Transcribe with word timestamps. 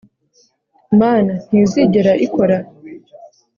mana, 0.99 1.33
ntizigera 1.47 2.11
ikora? 2.25 2.57